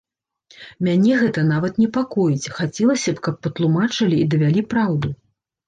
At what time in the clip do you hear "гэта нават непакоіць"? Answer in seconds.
1.23-2.51